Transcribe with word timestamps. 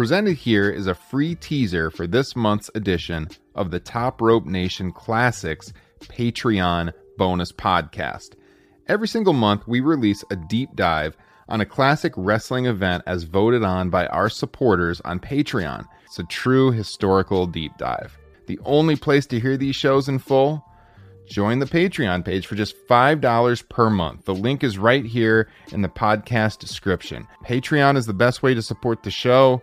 Presented 0.00 0.38
here 0.38 0.70
is 0.70 0.86
a 0.86 0.94
free 0.94 1.34
teaser 1.34 1.90
for 1.90 2.06
this 2.06 2.34
month's 2.34 2.70
edition 2.74 3.28
of 3.54 3.70
the 3.70 3.78
Top 3.78 4.22
Rope 4.22 4.46
Nation 4.46 4.92
Classics 4.92 5.74
Patreon 6.00 6.94
bonus 7.18 7.52
podcast. 7.52 8.30
Every 8.86 9.06
single 9.06 9.34
month, 9.34 9.68
we 9.68 9.80
release 9.80 10.24
a 10.30 10.36
deep 10.36 10.74
dive 10.74 11.18
on 11.50 11.60
a 11.60 11.66
classic 11.66 12.14
wrestling 12.16 12.64
event 12.64 13.04
as 13.06 13.24
voted 13.24 13.62
on 13.62 13.90
by 13.90 14.06
our 14.06 14.30
supporters 14.30 15.02
on 15.02 15.20
Patreon. 15.20 15.84
It's 16.06 16.18
a 16.18 16.24
true 16.24 16.70
historical 16.70 17.46
deep 17.46 17.76
dive. 17.76 18.16
The 18.46 18.58
only 18.64 18.96
place 18.96 19.26
to 19.26 19.38
hear 19.38 19.58
these 19.58 19.76
shows 19.76 20.08
in 20.08 20.18
full? 20.18 20.64
Join 21.26 21.58
the 21.58 21.66
Patreon 21.66 22.24
page 22.24 22.46
for 22.46 22.54
just 22.54 22.74
$5 22.88 23.68
per 23.68 23.90
month. 23.90 24.24
The 24.24 24.34
link 24.34 24.64
is 24.64 24.78
right 24.78 25.04
here 25.04 25.50
in 25.72 25.82
the 25.82 25.90
podcast 25.90 26.58
description. 26.58 27.28
Patreon 27.44 27.98
is 27.98 28.06
the 28.06 28.14
best 28.14 28.42
way 28.42 28.54
to 28.54 28.62
support 28.62 29.02
the 29.02 29.10
show. 29.10 29.62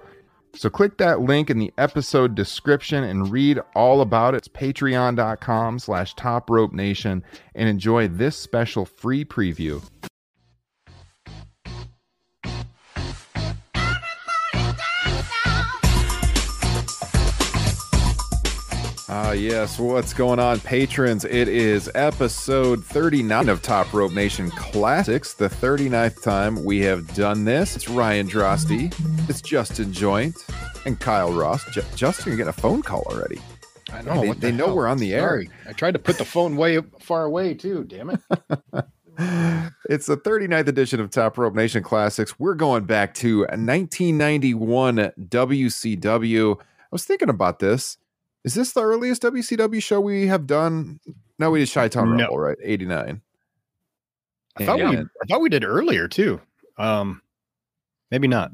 So 0.54 0.70
click 0.70 0.98
that 0.98 1.22
link 1.22 1.50
in 1.50 1.60
the 1.60 1.72
episode 1.78 2.34
description 2.34 3.04
and 3.04 3.32
read 3.32 3.60
all 3.76 4.02
about 4.02 4.34
it. 4.34 4.38
It's 4.38 4.48
patreon.com 4.48 5.80
slash 5.80 6.16
top 6.16 6.50
rope 6.50 6.74
nation 6.74 7.24
and 7.54 7.70
enjoy 7.70 8.08
this 8.08 8.36
special 8.36 8.86
free 8.86 9.24
preview. 9.24 9.84
Ah, 19.10 19.32
yes. 19.32 19.80
What's 19.80 20.14
going 20.14 20.38
on, 20.38 20.60
patrons? 20.60 21.24
It 21.24 21.48
is 21.48 21.90
episode 21.96 22.84
39 22.84 23.48
of 23.48 23.62
Top 23.62 23.94
Rope 23.94 24.12
Nation 24.12 24.50
Classics, 24.52 25.34
the 25.34 25.48
39th 25.48 26.22
time 26.22 26.66
we 26.66 26.80
have 26.82 27.14
done 27.16 27.46
this. 27.46 27.78
It's 27.78 27.88
Ryan 27.88 28.28
Droste, 28.28 28.94
it's 29.30 29.42
Justin 29.42 29.94
Joint, 29.94 30.36
and 30.86 31.00
Kyle 31.00 31.32
Ross. 31.32 31.64
J- 31.72 31.84
Justin, 31.96 32.32
you're 32.32 32.38
getting 32.38 32.50
a 32.50 32.54
phone 32.54 32.82
call 32.82 33.04
already. 33.04 33.40
I 33.94 34.02
know. 34.02 34.22
They, 34.22 34.28
what 34.28 34.42
they 34.42 34.52
know 34.52 34.76
we're 34.76 34.88
on 34.88 34.98
the 34.98 35.14
air. 35.14 35.46
I 35.66 35.72
tried 35.72 35.92
to 35.94 36.00
put 36.00 36.18
the 36.18 36.26
phone 36.26 36.58
way 36.58 36.82
far 37.00 37.24
away 37.24 37.54
too. 37.54 37.86
Damn 37.86 38.10
it. 38.10 38.20
It's 39.90 40.06
the 40.06 40.16
39th 40.16 40.68
edition 40.68 41.00
of 41.00 41.10
Top 41.10 41.40
Rope 41.40 41.56
Nation 41.56 41.82
Classics. 41.82 42.38
We're 42.38 42.54
going 42.54 42.84
back 42.84 43.16
to 43.16 43.40
1991 43.40 44.96
WCW. 45.20 46.56
I 46.60 46.64
was 46.92 47.04
thinking 47.06 47.30
about 47.30 47.58
this. 47.58 47.98
Is 48.44 48.54
this 48.54 48.72
the 48.74 48.82
earliest 48.84 49.22
WCW 49.24 49.82
show 49.84 50.00
we 50.00 50.28
have 50.28 50.48
done? 50.48 51.00
No, 51.40 51.52
we 51.52 51.60
did 51.60 51.72
Chi 51.72 51.88
Town 51.90 52.16
No. 52.16 52.24
Rumble, 52.24 52.40
right? 52.40 52.58
89. 52.62 53.22
I 54.60 54.66
thought 54.66 54.78
we 54.80 54.86
I 54.98 55.04
thought 55.30 55.42
we 55.42 55.50
did 55.50 55.64
earlier 55.64 56.08
too. 56.08 56.42
Um 56.78 57.22
maybe 58.12 58.28
not. 58.28 58.52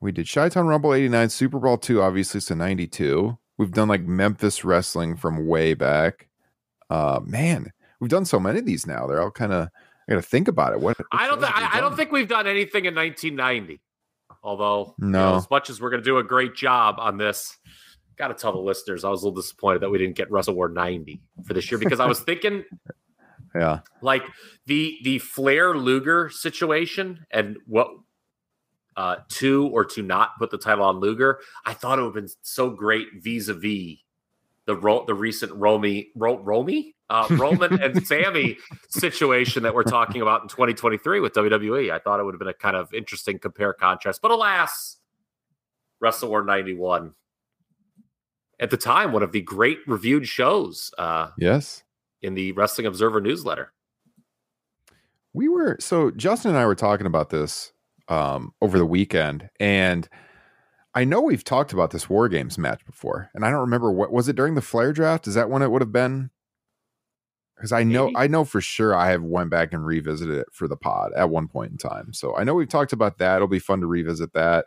we 0.00 0.12
did 0.12 0.28
Chi 0.30 0.48
Town 0.48 0.66
Rumble 0.66 0.94
89, 0.94 1.28
SuperBrawl 1.28 1.80
2, 1.80 2.02
obviously, 2.02 2.40
so 2.40 2.54
92. 2.54 3.38
We've 3.58 3.70
done 3.72 3.88
like 3.88 4.02
Memphis 4.02 4.64
wrestling 4.64 5.16
from 5.16 5.46
way 5.46 5.74
back. 5.74 6.28
Uh 6.90 7.20
man, 7.24 7.72
we've 8.00 8.10
done 8.10 8.24
so 8.24 8.40
many 8.40 8.58
of 8.58 8.66
these 8.66 8.86
now. 8.86 9.06
They're 9.06 9.22
all 9.22 9.30
kind 9.30 9.52
of 9.52 9.68
I 10.08 10.12
gotta 10.14 10.22
think 10.22 10.48
about 10.48 10.72
it. 10.72 10.80
What 10.80 10.96
I 11.12 11.26
don't. 11.28 11.38
Th- 11.38 11.48
shows 11.50 11.54
have 11.60 11.72
we 11.72 11.76
I, 11.76 11.78
I 11.78 11.80
don't 11.80 11.96
think 11.96 12.10
we've 12.12 12.28
done 12.28 12.46
anything 12.46 12.84
in 12.84 12.94
1990. 12.94 13.80
Although, 14.42 14.94
you 14.98 15.06
No. 15.08 15.32
know, 15.32 15.36
as 15.36 15.48
much 15.50 15.68
as 15.70 15.80
we're 15.80 15.90
going 15.90 16.00
to 16.02 16.04
do 16.04 16.16
a 16.18 16.24
great 16.24 16.54
job 16.54 16.96
on 16.98 17.18
this, 17.18 17.58
got 18.20 18.28
to 18.28 18.34
tell 18.34 18.52
the 18.52 18.58
listeners 18.58 19.04
I 19.04 19.08
was 19.08 19.22
a 19.22 19.26
little 19.26 19.40
disappointed 19.40 19.80
that 19.82 19.90
we 19.90 19.98
didn't 19.98 20.16
get 20.16 20.30
Wrestle 20.30 20.54
War 20.54 20.68
90 20.68 21.20
for 21.44 21.54
this 21.54 21.70
year 21.70 21.78
because 21.78 21.98
I 22.00 22.06
was 22.06 22.20
thinking 22.20 22.64
Yeah. 23.54 23.80
like 24.00 24.22
the 24.66 24.98
the 25.02 25.18
Flair 25.18 25.74
Luger 25.76 26.28
situation 26.30 27.26
and 27.32 27.56
what 27.66 27.88
uh 28.96 29.16
to 29.30 29.66
or 29.72 29.84
to 29.86 30.02
not 30.02 30.38
put 30.38 30.50
the 30.50 30.58
title 30.58 30.84
on 30.84 31.00
Luger. 31.00 31.40
I 31.64 31.74
thought 31.74 31.98
it 31.98 32.02
would 32.02 32.14
have 32.14 32.24
been 32.24 32.32
so 32.42 32.70
great 32.70 33.08
vis-a-vis 33.16 33.98
the 34.66 34.76
ro- 34.76 35.04
the 35.06 35.14
recent 35.14 35.52
Romy 35.54 36.10
Ro- 36.14 36.38
Romy 36.38 36.94
uh, 37.08 37.26
Roman 37.30 37.82
and 37.82 38.06
Sami 38.06 38.56
situation 38.88 39.64
that 39.64 39.74
we're 39.74 39.82
talking 39.82 40.22
about 40.22 40.42
in 40.42 40.48
2023 40.48 41.18
with 41.18 41.32
WWE. 41.32 41.90
I 41.90 41.98
thought 41.98 42.20
it 42.20 42.24
would 42.24 42.34
have 42.34 42.38
been 42.38 42.46
a 42.46 42.54
kind 42.54 42.76
of 42.76 42.94
interesting 42.94 43.40
compare 43.40 43.72
contrast, 43.72 44.22
but 44.22 44.30
alas, 44.30 44.98
Wrestle 45.98 46.28
War 46.28 46.44
91 46.44 47.12
at 48.60 48.70
the 48.70 48.76
time 48.76 49.12
one 49.12 49.22
of 49.24 49.32
the 49.32 49.40
great 49.40 49.78
reviewed 49.86 50.28
shows 50.28 50.92
uh, 50.98 51.30
Yes. 51.38 51.82
in 52.22 52.34
the 52.34 52.52
Wrestling 52.52 52.86
Observer 52.86 53.20
newsletter. 53.20 53.72
We 55.32 55.48
were 55.48 55.76
so 55.80 56.10
Justin 56.10 56.50
and 56.52 56.58
I 56.58 56.66
were 56.66 56.74
talking 56.74 57.06
about 57.06 57.30
this 57.30 57.72
um 58.08 58.52
over 58.60 58.78
the 58.78 58.86
weekend 58.86 59.48
and 59.60 60.08
I 60.92 61.04
know 61.04 61.20
we've 61.20 61.44
talked 61.44 61.72
about 61.72 61.92
this 61.92 62.10
War 62.10 62.28
Games 62.28 62.58
match 62.58 62.84
before, 62.84 63.30
and 63.32 63.44
I 63.44 63.50
don't 63.50 63.60
remember 63.60 63.92
what 63.92 64.12
was 64.12 64.28
it 64.28 64.34
during 64.34 64.56
the 64.56 64.60
Flair 64.60 64.92
draft? 64.92 65.28
Is 65.28 65.34
that 65.34 65.48
when 65.48 65.62
it 65.62 65.70
would 65.70 65.82
have 65.82 65.92
been? 65.92 66.30
Because 67.54 67.70
I 67.70 67.84
know 67.84 68.06
Maybe. 68.06 68.16
I 68.16 68.26
know 68.26 68.44
for 68.44 68.60
sure 68.60 68.92
I 68.96 69.10
have 69.10 69.22
went 69.22 69.50
back 69.50 69.72
and 69.72 69.86
revisited 69.86 70.34
it 70.38 70.46
for 70.52 70.66
the 70.66 70.76
pod 70.76 71.12
at 71.14 71.30
one 71.30 71.46
point 71.46 71.70
in 71.70 71.78
time. 71.78 72.12
So 72.12 72.36
I 72.36 72.42
know 72.42 72.54
we've 72.54 72.68
talked 72.68 72.92
about 72.92 73.18
that. 73.18 73.36
It'll 73.36 73.46
be 73.46 73.60
fun 73.60 73.80
to 73.82 73.86
revisit 73.86 74.32
that. 74.32 74.64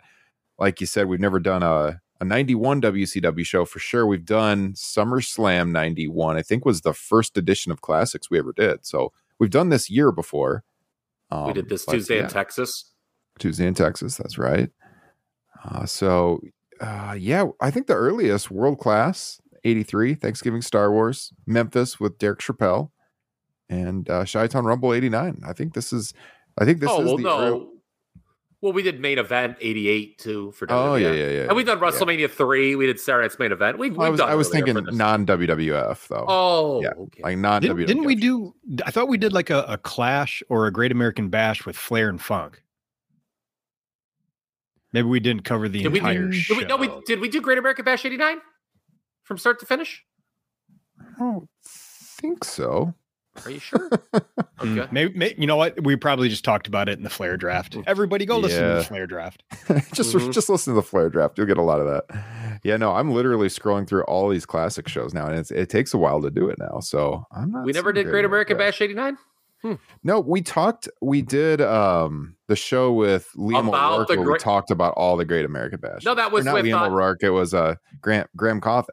Like 0.58 0.80
you 0.80 0.88
said, 0.88 1.08
we've 1.08 1.20
never 1.20 1.42
done 1.42 1.62
a 1.64 2.00
a 2.24 2.26
91 2.26 2.82
WCW 2.82 3.46
show 3.46 3.66
for 3.66 3.80
sure. 3.80 4.08
We've 4.08 4.26
done 4.26 4.74
SummerSlam 4.74 5.72
91. 5.72 6.38
I 6.38 6.42
think 6.42 6.66
was 6.66 6.82
the 6.82 6.94
first 6.94 7.38
edition 7.38 7.72
of 7.72 7.82
classics 7.82 8.30
we 8.30 8.40
ever 8.40 8.54
did. 8.54 8.86
So 8.86 9.12
we've 9.40 9.50
done 9.50 9.70
this 9.70 9.90
year 9.90 10.12
before. 10.12 10.64
we 11.30 11.38
Um, 11.38 11.54
did 11.54 11.70
this 11.70 11.86
but 11.86 11.94
Tuesday 11.94 12.18
yeah. 12.18 12.24
in 12.24 12.30
Texas. 12.30 12.92
Tuesday 13.40 13.68
in 13.68 13.74
Texas. 13.74 14.16
That's 14.16 14.38
right. 14.38 14.70
Uh, 15.66 15.86
so, 15.86 16.42
uh, 16.80 17.16
yeah, 17.20 17.46
I 17.60 17.72
think 17.72 17.88
the 17.88 17.96
earliest 17.96 18.50
world 18.50 18.80
class 18.80 19.42
83 19.66 20.16
Thanksgiving 20.16 20.62
Star 20.62 20.92
Wars 20.92 21.34
Memphis 21.46 22.00
with 22.00 22.18
Derek 22.18 22.40
Chappelle 22.40 22.92
and 23.70 24.10
uh, 24.10 24.24
Chi 24.26 24.46
Rumble 24.46 24.94
89. 24.94 25.42
I 25.46 25.54
think 25.54 25.74
this 25.74 25.92
is, 25.92 26.14
I 26.58 26.64
think 26.64 26.80
this 26.80 26.90
oh 26.90 27.02
is 27.02 27.06
well, 27.06 27.18
the. 27.18 27.24
no. 27.24 27.40
earl- 27.40 27.73
Well, 28.64 28.72
we 28.72 28.82
did 28.82 29.02
main 29.02 29.20
event 29.20 29.58
'88 29.60 30.18
too 30.20 30.52
for 30.54 30.66
WWE. 30.66 30.72
oh, 30.72 30.96
yeah, 30.96 31.12
yeah, 31.12 31.28
yeah. 31.28 31.42
And 31.42 31.56
we've 31.58 31.66
done 31.66 31.80
yeah. 31.80 31.84
WrestleMania 31.84 32.32
three. 32.32 32.78
We 32.78 32.86
did 32.86 32.98
Saturday 32.98 33.26
Night's 33.26 33.38
main 33.38 33.52
event. 33.52 33.78
We've, 33.78 33.92
we've 33.92 34.08
I 34.08 34.10
was, 34.10 34.20
done 34.22 34.30
I 34.30 34.36
was 34.36 34.48
thinking 34.48 34.82
non 34.94 35.26
WWF 35.26 36.08
though. 36.08 36.24
Oh, 36.30 36.82
yeah, 36.82 36.92
okay. 36.98 37.24
like 37.24 37.38
non 37.40 37.62
Didn't, 37.62 37.76
WWF. 37.76 37.88
didn't 37.88 38.06
we 38.06 38.16
do 38.16 38.56
I 38.86 38.92
thought 38.92 39.10
we 39.10 39.18
did 39.18 39.34
like 39.34 39.50
a, 39.50 39.66
a 39.68 39.78
clash 39.78 40.42
or 40.48 40.66
a 40.66 40.72
great 40.72 40.94
American 40.94 41.28
bash 41.28 41.66
with 41.66 41.76
Flair 41.76 42.08
and 42.08 42.22
Funk. 42.22 42.64
Maybe 44.94 45.10
we 45.10 45.20
didn't 45.20 45.44
cover 45.44 45.68
the 45.68 45.84
did 45.84 45.92
we, 45.92 46.00
entire 46.00 46.28
do, 46.28 46.32
show. 46.32 46.54
did 46.54 46.62
we, 46.62 46.68
no, 46.70 46.78
we 46.78 47.02
did 47.06 47.20
we 47.20 47.28
do 47.28 47.42
Great 47.42 47.58
American 47.58 47.84
Bash 47.84 48.06
'89 48.06 48.38
from 49.24 49.38
start 49.38 49.60
to 49.60 49.66
finish? 49.66 50.06
I 51.02 51.20
don't 51.20 51.50
think 51.66 52.46
so. 52.46 52.94
Are 53.46 53.50
you 53.52 53.60
sure? 53.60 53.90
Mm, 53.90 54.22
okay. 54.82 54.88
Maybe, 54.92 55.18
may- 55.18 55.36
you 55.38 55.48
know 55.48 55.56
what? 55.56 55.84
We 55.84 55.96
probably 55.96 56.30
just 56.30 56.44
talked 56.46 56.68
about 56.68 56.88
it 56.90 56.98
in 56.98 57.04
the 57.04 57.10
Flair 57.10 57.36
draft. 57.38 57.76
Everybody 57.88 58.26
go 58.26 58.38
listen 58.38 58.62
to 58.62 58.76
the 58.76 58.84
Flair 58.84 59.08
draft. 59.08 59.44
just 59.94 60.16
Mhm. 60.16 60.32
just 60.32 60.50
listen 60.50 60.74
to 60.74 60.76
the 60.76 60.84
Flair 60.86 61.10
draft. 61.10 61.38
You'll 61.38 61.48
get 61.48 61.58
a 61.58 61.62
lot 61.64 61.80
of 61.82 61.88
that. 61.88 62.60
Yeah, 62.64 62.78
no, 62.78 62.94
I'm 62.94 63.12
literally 63.12 63.48
scrolling 63.48 63.88
through 63.88 64.04
all 64.04 64.30
these 64.30 64.46
classic 64.46 64.88
shows 64.88 65.14
now, 65.14 65.26
and 65.28 65.38
it's, 65.38 65.52
it 65.52 65.70
takes 65.70 65.94
a 65.94 65.98
while 65.98 66.22
to 66.22 66.30
do 66.30 66.48
it 66.50 66.58
now. 66.60 66.80
So 66.80 67.26
I'm 67.32 67.52
not. 67.52 67.66
We 67.66 67.72
never 67.72 67.92
did 67.92 68.06
Great 68.08 68.26
American 68.26 68.58
Bash 68.58 68.80
'89. 68.82 69.18
No, 70.04 70.20
we 70.20 70.42
talked. 70.42 70.90
We 71.02 71.22
did 71.22 71.62
um 71.62 72.36
the 72.50 72.56
show 72.56 72.92
with 72.92 73.30
Liam 73.38 73.70
About 73.70 73.94
O'Rourke. 73.94 74.08
the 74.10 74.20
where 74.20 74.32
we 74.34 74.38
talked 74.38 74.72
about 74.72 74.94
all 74.96 75.16
the 75.18 75.24
Great 75.26 75.46
American 75.46 75.80
Bash. 75.80 76.04
No, 76.04 76.14
that 76.16 76.28
Or 76.32 76.36
was 76.36 76.46
not 76.46 76.54
with 76.56 76.66
Liam 76.66 76.82
uh, 76.82 76.88
O'Rourke. 76.88 77.24
It 77.24 77.30
was 77.30 77.54
uh 77.54 77.76
Grant 78.02 78.30
Graham 78.36 78.60
Cawthon. 78.62 78.90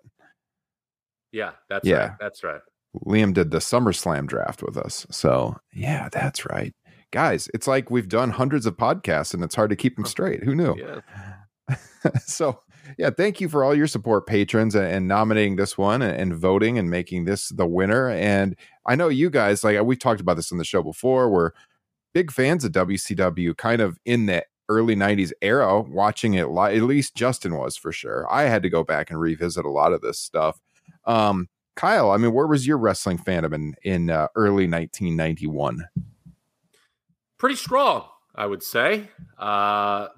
yeah, 1.32 1.50
that's 1.68 1.84
Yeah. 1.86 1.96
right. 1.96 2.10
That's 2.20 2.44
right. 2.44 2.60
Liam 3.06 3.32
did 3.32 3.50
the 3.50 3.58
SummerSlam 3.58 4.26
draft 4.26 4.62
with 4.62 4.76
us. 4.76 5.06
So 5.10 5.56
yeah, 5.72 6.08
that's 6.10 6.44
right, 6.46 6.74
guys. 7.12 7.48
It's 7.54 7.66
like 7.66 7.90
we've 7.90 8.08
done 8.08 8.30
hundreds 8.30 8.66
of 8.66 8.76
podcasts, 8.76 9.34
and 9.34 9.42
it's 9.44 9.54
hard 9.54 9.70
to 9.70 9.76
keep 9.76 9.97
them 9.97 10.06
straight. 10.06 10.44
Who 10.44 10.54
knew? 10.54 10.76
Yeah. 10.76 11.76
so 12.24 12.60
yeah 12.98 13.10
thank 13.10 13.41
you 13.41 13.48
for 13.48 13.65
all 13.65 13.74
your 13.74 13.86
support 13.86 14.26
patrons 14.26 14.74
and, 14.74 14.86
and 14.86 15.09
nominating 15.09 15.56
this 15.56 15.76
one 15.76 16.03
and, 16.03 16.16
and 16.16 16.34
voting 16.34 16.78
and 16.78 16.91
making 16.91 17.24
this 17.24 17.48
the 17.50 17.66
winner 17.66 18.09
and 18.10 18.56
i 18.86 18.94
know 18.94 19.09
you 19.09 19.30
guys 19.30 19.62
like 19.65 19.80
we've 19.82 19.98
talked 19.98 20.20
about 20.20 20.36
this 20.36 20.53
on 20.53 20.59
the 20.59 20.65
show 20.65 20.82
before 20.82 21.30
we're 21.30 21.53
big 22.15 22.30
fans 22.30 22.65
of 22.65 22.72
wcw 22.72 23.56
kind 23.56 23.80
of 23.80 23.98
in 24.04 24.26
the 24.26 24.44
early 24.68 24.94
90s 24.94 25.32
era 25.42 25.80
watching 25.80 26.34
it 26.34 26.48
live 26.48 26.76
at 26.76 26.82
least 26.82 27.15
justin 27.15 27.56
was 27.56 27.76
for 27.76 27.92
sure 27.92 28.26
i 28.32 28.42
had 28.42 28.62
to 28.62 28.70
go 28.70 28.84
back 28.84 29.10
and 29.10 29.20
revisit 29.20 29.65
a 29.65 29.70
lot 29.70 29.92
of 29.92 30.00
this 30.00 30.18
stuff 30.18 30.60
um 31.06 31.48
kyle 31.76 32.10
i 32.10 32.16
mean 32.16 32.32
where 32.32 32.46
was 32.46 32.66
your 32.66 32.78
wrestling 32.78 33.18
fandom 33.18 33.54
in 33.54 33.74
in 33.82 34.10
uh, 34.10 34.28
early 34.34 34.68
1991 34.68 35.86
pretty 37.40 37.56
strong, 37.56 38.04
I 38.34 38.46
would 38.46 38.62
say. 38.62 39.08
Uh, 39.36 40.08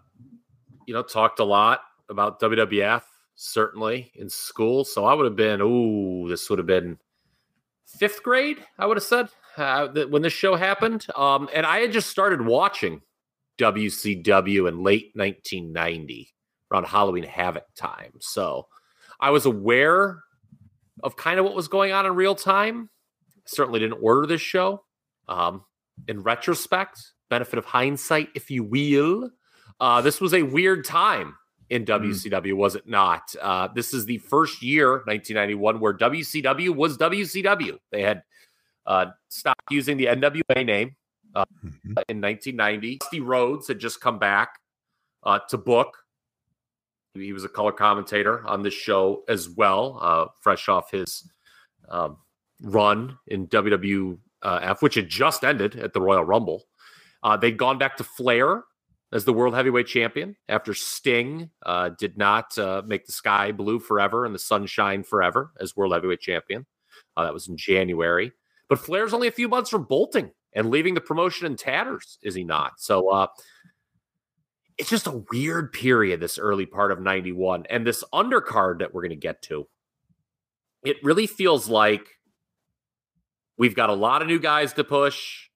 you 0.87 0.93
know, 0.93 1.02
talked 1.02 1.38
a 1.38 1.44
lot 1.44 1.81
about 2.10 2.40
WWF, 2.40 3.02
certainly 3.37 4.10
in 4.16 4.28
school. 4.28 4.84
So 4.84 5.06
I 5.06 5.14
would 5.14 5.25
have 5.25 5.37
been, 5.37 5.62
ooh, 5.62 6.28
this 6.28 6.50
would 6.50 6.58
have 6.58 6.66
been 6.66 6.99
fifth 7.87 8.22
grade, 8.22 8.58
I 8.76 8.87
would 8.87 8.96
have 8.96 9.04
said, 9.04 9.28
uh, 9.56 9.88
th- 9.88 10.08
when 10.08 10.22
this 10.22 10.32
show 10.32 10.56
happened. 10.56 11.06
Um, 11.16 11.49
and 11.54 11.64
I 11.64 11.78
had 11.78 11.93
just 11.93 12.10
started 12.10 12.44
watching 12.44 13.00
WCW 13.58 14.69
in 14.69 14.82
late 14.82 15.12
1990 15.14 16.34
around 16.72 16.87
Halloween 16.87 17.25
Havoc 17.25 17.66
time. 17.76 18.14
So 18.19 18.66
I 19.20 19.31
was 19.31 19.46
aware 19.46 20.25
of 21.02 21.16
kind 21.16 21.38
of 21.38 21.44
what 21.44 21.54
was 21.54 21.69
going 21.69 21.93
on 21.93 22.06
in 22.06 22.14
real 22.14 22.34
time. 22.34 22.88
Certainly 23.46 23.81
didn't 23.81 23.99
order 24.02 24.26
this 24.26 24.40
show. 24.40 24.84
Um, 25.28 25.64
in 26.08 26.22
retrospect, 26.22 27.00
benefit 27.28 27.58
of 27.58 27.64
hindsight, 27.64 28.28
if 28.34 28.50
you 28.50 28.64
will, 28.64 29.31
uh, 29.81 30.00
this 30.00 30.20
was 30.20 30.34
a 30.34 30.43
weird 30.43 30.84
time 30.84 31.37
in 31.70 31.84
WCW, 31.84 32.52
mm. 32.52 32.56
was 32.56 32.75
it 32.75 32.87
not? 32.87 33.34
Uh, 33.40 33.69
this 33.75 33.94
is 33.94 34.04
the 34.04 34.19
first 34.19 34.62
year, 34.62 35.02
1991, 35.06 35.81
where 35.81 35.94
WCW 35.94 36.75
was 36.75 36.99
WCW. 36.99 37.78
They 37.90 38.02
had 38.02 38.22
uh, 38.87 39.06
stopped 39.28 39.70
using 39.70 39.96
the 39.96 40.06
NWA 40.06 40.66
name 40.66 40.96
uh, 41.34 41.44
mm-hmm. 41.64 41.94
in 42.08 42.20
1990. 42.20 42.99
Dusty 42.99 43.20
Rhodes 43.20 43.69
had 43.69 43.78
just 43.78 44.00
come 44.00 44.19
back 44.19 44.58
uh, 45.22 45.38
to 45.49 45.56
book. 45.56 45.96
He 47.14 47.32
was 47.32 47.44
a 47.44 47.49
color 47.49 47.73
commentator 47.73 48.47
on 48.47 48.62
this 48.62 48.75
show 48.75 49.23
as 49.29 49.49
well, 49.49 49.99
uh, 50.00 50.26
fresh 50.41 50.69
off 50.69 50.91
his 50.91 51.31
um, 51.88 52.17
run 52.62 53.19
in 53.26 53.49
WWF, 53.49 54.81
which 54.81 54.94
had 54.94 55.09
just 55.09 55.44
ended 55.44 55.76
at 55.76 55.93
the 55.93 56.00
Royal 56.00 56.25
Rumble. 56.25 56.64
Uh, 57.23 57.37
they'd 57.37 57.56
gone 57.56 57.79
back 57.79 57.97
to 57.99 58.05
Flair 58.05 58.64
as 59.12 59.25
the 59.25 59.32
world 59.32 59.55
heavyweight 59.55 59.87
champion 59.87 60.35
after 60.49 60.73
Sting 60.75 61.50
uh, 61.67 61.91
did 61.99 62.17
not 62.17 62.56
uh, 62.59 62.82
make 62.85 63.06
the 63.06 63.12
sky 63.12 63.53
blue 63.53 63.79
forever 63.79 64.25
and 64.25 64.35
the 64.35 64.38
sunshine 64.38 65.03
forever 65.03 65.53
as 65.61 65.76
world 65.76 65.93
heavyweight 65.93 66.20
champion. 66.20 66.67
Uh, 67.17 67.25
that 67.25 67.35
was 67.35 67.49
in 67.49 67.56
January. 67.56 68.32
But 68.69 68.79
Flair's 68.79 69.12
only 69.12 69.29
a 69.29 69.32
few 69.32 69.49
months 69.49 69.69
from 69.69 69.85
bolting 69.85 70.31
and 70.55 70.70
leaving 70.70 70.94
the 70.94 71.00
promotion 71.00 71.47
in 71.47 71.56
tatters, 71.56 72.19
is 72.23 72.35
he 72.35 72.44
not? 72.44 72.73
So 72.79 73.09
uh, 73.11 73.26
it's 74.79 74.91
just 74.91 75.07
a 75.07 75.23
weird 75.31 75.73
period, 75.73 76.21
this 76.21 76.39
early 76.39 76.67
part 76.67 76.93
of 76.93 77.01
91. 77.01 77.67
And 77.71 77.87
this 77.87 78.03
undercard 78.13 78.79
that 78.81 78.95
we're 78.95 79.03
going 79.03 79.11
to 79.11 79.17
get 79.17 79.43
to, 79.43 79.69
it 80.85 80.97
really 81.03 81.27
feels 81.27 81.69
like 81.69 82.07
we've 83.57 83.75
got 83.75 83.91
a 83.91 83.95
lot 83.95 84.23
of 84.23 84.29
new 84.29 84.39
guys 84.39 84.73
to 84.75 84.85
push 84.85 85.49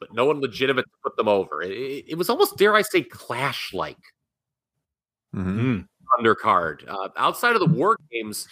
but 0.00 0.14
no 0.14 0.24
one 0.24 0.40
legitimate 0.40 0.84
to 0.84 0.98
put 1.04 1.16
them 1.16 1.28
over. 1.28 1.62
It, 1.62 2.06
it 2.08 2.18
was 2.18 2.30
almost, 2.30 2.56
dare 2.56 2.74
I 2.74 2.82
say, 2.82 3.02
clash 3.02 3.72
like 3.72 3.98
mm-hmm. 5.36 5.80
undercard. 6.18 6.88
Uh, 6.88 7.10
outside 7.16 7.54
of 7.54 7.60
the 7.60 7.66
war 7.66 7.98
games, 8.10 8.48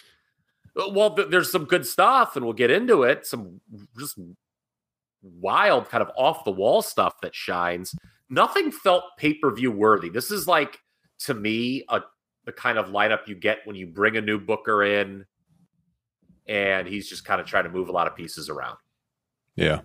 uh, 0.79 0.89
well, 0.91 1.15
th- 1.15 1.29
there's 1.29 1.51
some 1.51 1.65
good 1.65 1.85
stuff, 1.85 2.35
and 2.35 2.45
we'll 2.45 2.53
get 2.53 2.71
into 2.71 3.03
it. 3.03 3.25
Some 3.25 3.59
just 3.97 4.17
wild, 5.21 5.89
kind 5.89 6.03
of 6.03 6.11
off 6.15 6.45
the 6.45 6.51
wall 6.51 6.83
stuff 6.83 7.19
that 7.21 7.33
shines. 7.33 7.95
Nothing 8.29 8.71
felt 8.71 9.03
pay 9.17 9.33
per 9.33 9.53
view 9.53 9.71
worthy. 9.71 10.09
This 10.09 10.31
is 10.31 10.47
like, 10.47 10.79
to 11.19 11.33
me, 11.33 11.83
a 11.89 12.01
the 12.45 12.53
kind 12.53 12.77
of 12.77 12.87
lineup 12.87 13.27
you 13.27 13.35
get 13.35 13.59
when 13.65 13.75
you 13.75 13.85
bring 13.85 14.17
a 14.17 14.21
new 14.21 14.39
booker 14.39 14.83
in 14.83 15.25
and 16.47 16.87
he's 16.87 17.07
just 17.07 17.23
kind 17.23 17.39
of 17.39 17.45
trying 17.45 17.65
to 17.65 17.69
move 17.69 17.89
a 17.89 17.91
lot 17.91 18.07
of 18.07 18.15
pieces 18.15 18.49
around. 18.49 18.77
Yeah. 19.55 19.81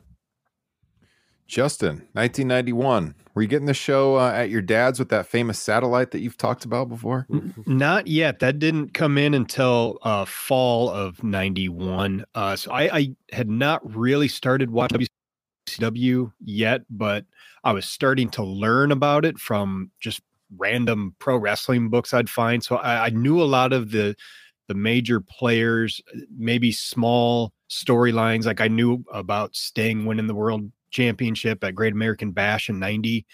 Justin, 1.46 2.08
1991. 2.12 3.14
Were 3.35 3.43
you 3.43 3.49
getting 3.49 3.67
the 3.67 3.75
show 3.75 4.17
uh, 4.17 4.32
at 4.32 4.49
your 4.49 4.62
dad's 4.62 4.99
with 4.99 5.11
that 5.11 5.26
famous 5.26 5.58
satellite 5.58 6.12
that 6.12 6.20
you've 6.20 6.38
talked 6.38 6.64
about 6.64 6.88
before? 6.88 7.26
Not 7.67 8.06
yet. 8.06 8.38
That 8.38 8.58
didn't 8.58 8.94
come 8.94 9.19
in 9.19 9.35
until 9.35 9.99
uh, 10.02 10.25
fall 10.25 10.88
of 10.88 11.23
91. 11.23 12.25
Uh, 12.35 12.56
so 12.56 12.70
I, 12.70 12.96
I, 12.96 13.17
had 13.32 13.50
not 13.50 13.94
really 13.94 14.29
started 14.29 14.70
watching 14.70 15.06
WCW 15.66 16.32
yet, 16.44 16.82
but 16.90 17.25
I 17.62 17.72
was 17.72 17.87
starting 17.87 18.28
to 18.31 18.44
learn 18.44 18.93
about 18.93 19.25
it 19.25 19.38
from 19.38 19.90
just 20.00 20.20
random 20.56 21.14
pro 21.19 21.37
wrestling 21.37 21.88
books 21.88 22.14
I'd 22.14 22.31
find. 22.31 22.62
So 22.62 22.76
I, 22.76 23.06
I 23.06 23.11
knew 23.11 23.43
a 23.43 23.44
lot 23.44 23.72
of 23.72 23.90
the 23.90 24.14
the 24.66 24.75
major 24.75 25.20
players, 25.20 26.00
maybe 26.37 26.72
small 26.72 27.52
storylines. 27.69 28.46
Like 28.46 28.61
I 28.62 28.69
knew 28.69 29.05
about 29.12 29.55
Sting 29.55 30.06
winning 30.06 30.26
the 30.26 30.34
world 30.34 30.70
championship 30.90 31.62
at 31.62 31.75
Great 31.75 31.93
American 31.93 32.32
Bash 32.32 32.69
in 32.69 32.78
'90. 32.78 33.26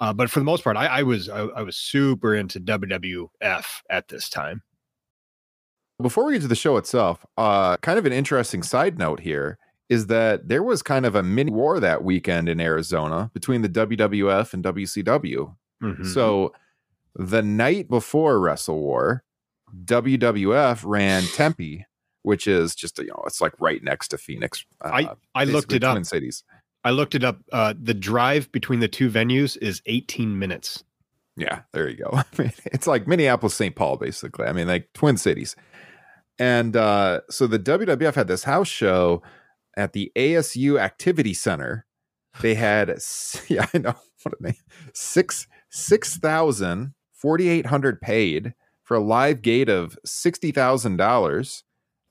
Uh, 0.00 0.12
but 0.12 0.30
for 0.30 0.38
the 0.38 0.44
most 0.44 0.64
part, 0.64 0.76
I, 0.76 0.86
I 0.86 1.02
was 1.02 1.28
I, 1.28 1.40
I, 1.40 1.62
was 1.62 1.76
super 1.76 2.34
into 2.34 2.60
WWF 2.60 3.64
at 3.90 4.08
this 4.08 4.28
time. 4.28 4.62
Before 6.00 6.24
we 6.24 6.32
get 6.32 6.42
to 6.42 6.48
the 6.48 6.54
show 6.54 6.76
itself, 6.76 7.24
uh, 7.36 7.76
kind 7.78 7.98
of 7.98 8.06
an 8.06 8.12
interesting 8.12 8.62
side 8.62 8.98
note 8.98 9.20
here 9.20 9.58
is 9.94 10.08
that 10.08 10.48
there 10.48 10.62
was 10.62 10.82
kind 10.82 11.06
of 11.06 11.14
a 11.14 11.22
mini 11.22 11.52
war 11.52 11.78
that 11.78 12.02
weekend 12.02 12.48
in 12.48 12.60
Arizona 12.60 13.30
between 13.32 13.62
the 13.62 13.68
WWF 13.68 14.52
and 14.52 14.64
WCW. 14.64 15.54
Mm-hmm. 15.82 16.04
So 16.04 16.52
the 17.14 17.42
night 17.42 17.88
before 17.88 18.40
Wrestle 18.40 18.80
War, 18.80 19.22
WWF 19.84 20.82
ran 20.84 21.22
Tempe, 21.34 21.86
which 22.22 22.48
is 22.48 22.74
just 22.74 22.98
you 22.98 23.06
know 23.06 23.22
it's 23.24 23.40
like 23.40 23.52
right 23.60 23.82
next 23.82 24.08
to 24.08 24.18
Phoenix. 24.18 24.64
Uh, 24.84 24.88
I 24.92 25.42
I 25.42 25.44
looked 25.44 25.72
it 25.72 25.84
up. 25.84 25.94
Twin 25.94 26.04
Cities. 26.04 26.42
I 26.82 26.90
looked 26.90 27.14
it 27.14 27.24
up. 27.24 27.38
Uh, 27.52 27.72
the 27.80 27.94
drive 27.94 28.50
between 28.52 28.80
the 28.80 28.88
two 28.88 29.08
venues 29.08 29.56
is 29.62 29.80
18 29.86 30.38
minutes. 30.38 30.84
Yeah, 31.34 31.60
there 31.72 31.88
you 31.88 31.96
go. 31.96 32.20
it's 32.66 32.86
like 32.86 33.06
Minneapolis, 33.08 33.54
St. 33.54 33.74
Paul, 33.74 33.96
basically. 33.96 34.46
I 34.46 34.52
mean, 34.52 34.66
like 34.66 34.90
Twin 34.92 35.16
Cities. 35.16 35.56
And 36.38 36.76
uh, 36.76 37.20
so 37.30 37.46
the 37.46 37.58
WWF 37.58 38.14
had 38.14 38.28
this 38.28 38.44
house 38.44 38.68
show 38.68 39.22
at 39.76 39.92
the 39.92 40.12
ASU 40.16 40.78
Activity 40.78 41.34
Center. 41.34 41.86
They 42.40 42.54
had, 42.56 42.88
yeah, 43.48 43.66
I 43.72 43.78
know 43.78 43.94
what 44.22 44.38
a 44.38 44.42
name, 44.42 44.54
six 44.92 45.46
six 45.70 46.16
thousand 46.16 46.94
forty 47.12 47.48
eight 47.48 47.66
hundred 47.66 48.00
paid 48.00 48.54
for 48.82 48.96
a 48.96 49.00
live 49.00 49.42
gate 49.42 49.68
of 49.68 49.98
sixty 50.04 50.52
thousand 50.52 51.00
uh, 51.00 51.04
dollars. 51.04 51.64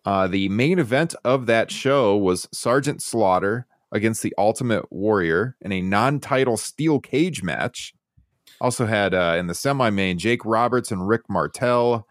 The 0.05 0.49
main 0.49 0.79
event 0.79 1.15
of 1.23 1.45
that 1.45 1.71
show 1.71 2.17
was 2.17 2.47
Sergeant 2.51 3.01
Slaughter 3.01 3.67
against 3.93 4.23
the 4.23 4.33
Ultimate 4.37 4.91
Warrior 4.91 5.55
in 5.61 5.71
a 5.71 5.81
non-title 5.81 6.57
steel 6.57 6.99
cage 6.99 7.43
match. 7.43 7.93
Also 8.59 8.85
had 8.85 9.13
uh, 9.13 9.35
in 9.37 9.47
the 9.47 9.53
semi-main 9.53 10.17
Jake 10.17 10.43
Roberts 10.43 10.91
and 10.91 11.07
Rick 11.07 11.21
Martel. 11.29 12.07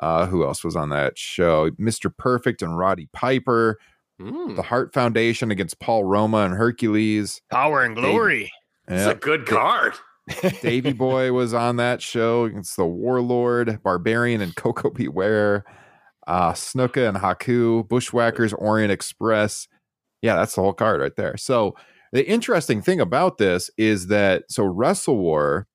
Uh, 0.00 0.26
who 0.26 0.44
else 0.44 0.64
was 0.64 0.74
on 0.74 0.88
that 0.88 1.18
show? 1.18 1.70
Mr. 1.72 2.10
Perfect 2.16 2.62
and 2.62 2.78
Roddy 2.78 3.08
Piper. 3.12 3.78
Mm. 4.20 4.56
The 4.56 4.62
Hart 4.62 4.92
Foundation 4.92 5.50
against 5.50 5.80
Paul 5.80 6.04
Roma 6.04 6.38
and 6.38 6.54
Hercules. 6.54 7.40
Power 7.50 7.82
and 7.82 7.96
glory. 7.96 8.52
It's 8.86 9.06
a 9.06 9.14
good 9.14 9.46
card. 9.46 9.94
Davy 10.62 10.92
Boy 10.92 11.32
was 11.32 11.54
on 11.54 11.76
that 11.76 12.02
show 12.02 12.44
against 12.44 12.76
the 12.76 12.84
Warlord, 12.84 13.82
Barbarian 13.82 14.40
and 14.40 14.54
Koko 14.54 14.90
B. 14.90 15.08
Ware, 15.08 15.64
uh, 16.26 16.52
Snuka 16.52 17.08
and 17.08 17.16
Haku, 17.16 17.88
Bushwhackers, 17.88 18.52
Orient 18.52 18.92
Express, 18.92 19.66
yeah, 20.22 20.36
that's 20.36 20.54
the 20.54 20.62
whole 20.62 20.72
card 20.72 21.00
right 21.00 21.16
there. 21.16 21.36
So 21.36 21.74
the 22.12 22.28
interesting 22.28 22.82
thing 22.82 23.00
about 23.00 23.38
this 23.38 23.70
is 23.78 24.08
that 24.08 24.44
so 24.48 24.64
Wrestle 24.64 25.16
War 25.16 25.66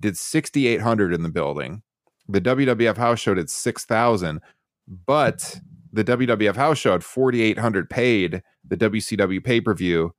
did 0.00 0.16
6,800 0.16 1.12
in 1.12 1.22
the 1.22 1.28
building. 1.28 1.82
The 2.28 2.40
WWF 2.40 2.96
house 2.96 3.20
show 3.20 3.34
did 3.34 3.50
6,000, 3.50 4.40
but 5.06 5.60
the 5.94 6.04
WWF 6.04 6.56
house 6.56 6.78
show 6.78 6.92
had 6.92 7.04
4,800 7.04 7.88
paid. 7.88 8.42
The 8.66 8.76
WCW 8.76 9.42
pay 9.42 9.60
per 9.60 9.74
view 9.74 10.14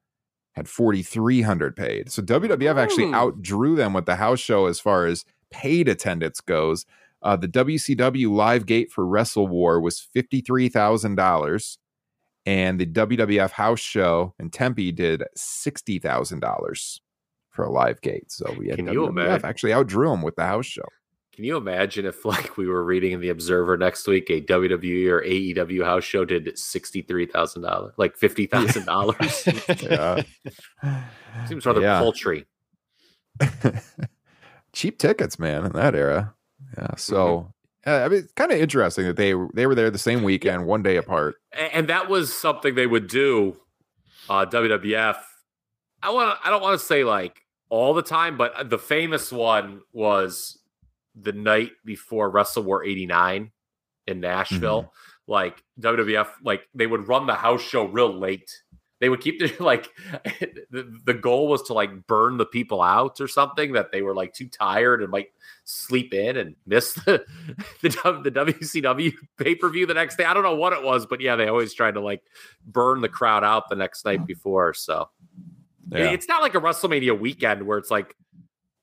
had 0.53 0.69
4,300 0.69 1.75
paid. 1.75 2.11
So 2.11 2.21
WWF 2.21 2.77
actually 2.77 3.05
outdrew 3.07 3.75
them 3.75 3.93
with 3.93 4.05
the 4.05 4.15
house 4.15 4.39
show 4.39 4.67
as 4.67 4.79
far 4.79 5.05
as 5.05 5.25
paid 5.51 5.89
attendance 5.89 6.39
goes. 6.39 6.85
Uh, 7.21 7.35
the 7.35 7.47
WCW 7.47 8.29
live 8.29 8.65
gate 8.65 8.91
for 8.91 9.05
Wrestle 9.05 9.47
War 9.47 9.81
was 9.81 10.07
$53,000 10.15 11.77
and 12.45 12.79
the 12.79 12.85
WWF 12.85 13.51
house 13.51 13.79
show 13.79 14.33
in 14.39 14.49
Tempe 14.49 14.91
did 14.91 15.23
sixty 15.35 15.99
thousand 15.99 16.41
dollars 16.41 17.01
for 17.49 17.65
a 17.65 17.71
live 17.71 18.01
gate. 18.01 18.31
So 18.31 18.53
we 18.57 18.67
had 18.67 18.77
Can 18.77 18.87
WWF 18.87 19.43
actually 19.43 19.71
outdrew 19.71 20.11
them 20.11 20.21
with 20.21 20.35
the 20.35 20.45
house 20.45 20.65
show. 20.65 20.85
Can 21.35 21.43
you 21.43 21.57
imagine 21.57 22.05
if, 22.05 22.23
like, 22.25 22.57
we 22.57 22.67
were 22.67 22.83
reading 22.83 23.11
in 23.11 23.19
the 23.19 23.29
Observer 23.29 23.77
next 23.77 24.07
week, 24.07 24.29
a 24.29 24.41
WWE 24.41 25.09
or 25.09 25.21
AEW 25.21 25.83
house 25.83 26.03
show 26.03 26.25
did 26.25 26.57
sixty 26.57 27.01
three 27.01 27.25
thousand 27.25 27.63
dollars, 27.63 27.93
like 27.97 28.15
fifty 28.17 28.45
thousand 28.45 28.85
dollars? 28.85 29.47
yeah, 29.81 30.21
seems 31.47 31.65
rather 31.65 31.81
yeah. 31.81 31.99
paltry. 31.99 32.45
Cheap 34.73 34.97
tickets, 34.97 35.39
man, 35.39 35.65
in 35.65 35.73
that 35.73 35.95
era. 35.95 36.33
Yeah, 36.77 36.95
so 36.95 37.25
mm-hmm. 37.25 37.49
Uh, 37.87 38.03
I 38.03 38.07
mean, 38.07 38.19
it's 38.19 38.33
kind 38.33 38.51
of 38.51 38.59
interesting 38.59 39.05
that 39.05 39.15
they 39.15 39.35
they 39.53 39.67
were 39.67 39.75
there 39.75 39.91
the 39.91 39.99
same 39.99 40.23
weekend, 40.23 40.65
one 40.65 40.81
day 40.81 40.97
apart. 40.97 41.35
And 41.53 41.87
that 41.87 42.09
was 42.09 42.33
something 42.33 42.73
they 42.73 42.87
would 42.87 43.07
do. 43.07 43.57
Uh, 44.27 44.45
WWF. 44.47 45.17
I 46.01 46.09
want. 46.09 46.39
I 46.43 46.49
don't 46.49 46.63
want 46.63 46.79
to 46.79 46.83
say 46.83 47.03
like 47.03 47.41
all 47.69 47.93
the 47.93 48.01
time, 48.01 48.37
but 48.37 48.71
the 48.71 48.79
famous 48.79 49.31
one 49.31 49.81
was 49.93 50.57
the 51.15 51.33
night 51.33 51.71
before 51.83 52.29
Wrestle 52.29 52.63
War 52.63 52.83
'89 52.83 53.51
in 54.07 54.19
Nashville. 54.19 54.83
Mm-hmm. 54.83 55.31
Like 55.31 55.63
WWF, 55.79 56.27
like 56.43 56.67
they 56.75 56.85
would 56.85 57.07
run 57.07 57.25
the 57.25 57.33
house 57.33 57.61
show 57.61 57.85
real 57.85 58.13
late. 58.13 58.61
They 58.99 59.09
would 59.09 59.21
keep 59.21 59.39
the 59.39 59.51
like 59.63 59.89
the, 60.69 60.99
the 61.03 61.13
goal 61.13 61.47
was 61.47 61.63
to 61.63 61.73
like 61.73 62.05
burn 62.07 62.37
the 62.37 62.45
people 62.45 62.81
out 62.81 63.19
or 63.19 63.27
something 63.27 63.73
that 63.73 63.91
they 63.91 64.01
were 64.01 64.13
like 64.13 64.33
too 64.33 64.47
tired 64.47 65.01
and 65.01 65.11
might 65.11 65.29
sleep 65.63 66.13
in 66.13 66.37
and 66.37 66.55
miss 66.67 66.93
the 66.93 67.25
the, 67.81 67.89
the 68.23 68.31
WCW 68.31 69.13
pay 69.37 69.55
per 69.55 69.69
view 69.69 69.87
the 69.87 69.95
next 69.95 70.17
day. 70.17 70.25
I 70.25 70.33
don't 70.33 70.43
know 70.43 70.55
what 70.55 70.73
it 70.73 70.83
was, 70.83 71.07
but 71.07 71.21
yeah, 71.21 71.35
they 71.35 71.47
always 71.47 71.73
tried 71.73 71.95
to 71.95 72.01
like 72.01 72.21
burn 72.65 73.01
the 73.01 73.09
crowd 73.09 73.43
out 73.43 73.67
the 73.69 73.75
next 73.75 74.05
night 74.05 74.25
before. 74.27 74.75
So 74.75 75.09
yeah. 75.89 76.11
it's 76.11 76.27
not 76.27 76.43
like 76.43 76.55
a 76.55 76.61
WrestleMania 76.61 77.19
weekend 77.19 77.65
where 77.65 77.79
it's 77.79 77.91
like 77.91 78.15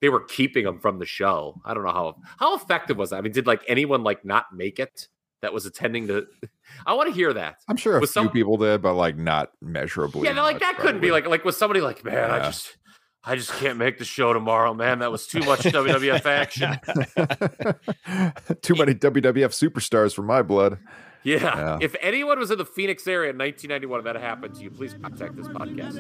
they 0.03 0.11
were 0.11 0.21
keeping 0.21 0.67
them 0.67 0.79
from 0.79 0.99
the 0.99 1.07
show. 1.07 1.59
I 1.65 1.73
don't 1.73 1.85
know 1.85 1.93
how 1.93 2.17
how 2.37 2.55
effective 2.57 2.99
was 2.99 3.11
that. 3.11 3.17
I 3.17 3.21
mean, 3.23 3.33
did 3.33 3.47
like 3.47 3.63
anyone 3.67 4.03
like 4.03 4.23
not 4.23 4.53
make 4.53 4.79
it? 4.79 5.09
that 5.43 5.53
was 5.53 5.67
attending 5.67 6.07
the. 6.07 6.27
I 6.87 6.95
want 6.95 7.09
to 7.09 7.15
hear 7.15 7.33
that. 7.35 7.57
I'm 7.69 7.77
sure 7.77 7.99
a 7.99 8.01
was 8.01 8.13
few 8.13 8.23
some, 8.23 8.31
people 8.31 8.57
did, 8.57 8.81
but 8.81 8.95
like 8.95 9.17
not 9.17 9.51
measurably. 9.61 10.29
Yeah, 10.29 10.41
like 10.41 10.61
that 10.61 10.75
probably. 10.75 10.87
couldn't 10.87 11.01
be 11.03 11.11
like 11.11 11.27
like 11.27 11.45
was 11.45 11.57
somebody 11.57 11.81
like, 11.81 12.05
man, 12.05 12.15
yeah. 12.15 12.35
I 12.35 12.39
just. 12.41 12.79
I 13.25 13.37
just 13.37 13.53
can't 13.53 13.79
make 13.79 13.99
the 13.99 14.05
show 14.05 14.33
tomorrow, 14.33 14.75
man. 14.75 14.99
That 14.99 15.13
was 15.13 15.29
too 15.29 15.39
much 15.45 15.61
WWF 15.61 16.27
action. 16.27 16.73
too 18.63 18.75
many 18.75 18.95
WWF 18.97 19.53
superstars 19.53 20.13
for 20.13 20.23
my 20.23 20.43
blood. 20.43 20.81
Yeah. 21.23 21.37
yeah. 21.39 21.79
If 21.81 21.95
anyone 22.01 22.41
was 22.41 22.51
in 22.51 22.59
the 22.59 22.65
Phoenix 22.65 23.07
area 23.07 23.31
in 23.31 23.39
1991 23.39 24.01
and 24.01 24.07
that 24.09 24.17
happened 24.17 24.57
to 24.57 24.63
you, 24.63 24.73
please 24.73 24.95
contact 25.01 25.37
this 25.37 25.47
podcast. 25.47 25.99